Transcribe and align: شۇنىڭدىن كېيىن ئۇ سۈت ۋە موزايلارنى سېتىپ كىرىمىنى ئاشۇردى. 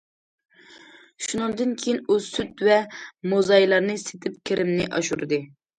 شۇنىڭدىن 1.25 1.75
كېيىن 1.83 2.01
ئۇ 2.09 2.19
سۈت 2.31 2.67
ۋە 2.71 2.81
موزايلارنى 3.35 4.03
سېتىپ 4.09 4.45
كىرىمىنى 4.51 4.95
ئاشۇردى. 4.97 5.43